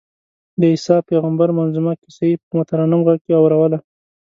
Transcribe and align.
د 0.59 0.61
عیسی 0.71 0.97
پېغمبر 1.09 1.49
منظمومه 1.57 1.93
کیسه 2.01 2.23
یې 2.29 2.35
په 2.43 2.49
مترنم 2.59 3.01
غږ 3.07 3.19
کې 3.25 3.33
اورووله. 3.39 3.79